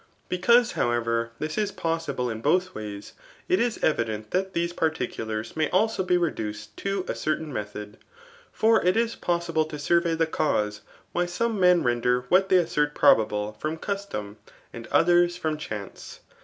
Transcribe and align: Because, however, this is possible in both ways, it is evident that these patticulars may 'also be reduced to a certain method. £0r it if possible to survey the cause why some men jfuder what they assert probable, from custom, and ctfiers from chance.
Because, 0.29 0.71
however, 0.71 1.29
this 1.37 1.59
is 1.59 1.71
possible 1.71 2.27
in 2.27 2.41
both 2.41 2.73
ways, 2.73 3.13
it 3.47 3.59
is 3.59 3.77
evident 3.83 4.31
that 4.31 4.53
these 4.55 4.73
patticulars 4.73 5.55
may 5.55 5.69
'also 5.69 6.03
be 6.03 6.17
reduced 6.17 6.75
to 6.77 7.05
a 7.07 7.13
certain 7.13 7.53
method. 7.53 7.99
£0r 8.59 8.83
it 8.83 8.97
if 8.97 9.21
possible 9.21 9.63
to 9.65 9.77
survey 9.77 10.15
the 10.15 10.25
cause 10.25 10.81
why 11.11 11.27
some 11.27 11.59
men 11.59 11.83
jfuder 11.83 12.23
what 12.29 12.49
they 12.49 12.57
assert 12.57 12.95
probable, 12.95 13.53
from 13.59 13.77
custom, 13.77 14.37
and 14.73 14.89
ctfiers 14.89 15.37
from 15.37 15.55
chance. 15.55 16.21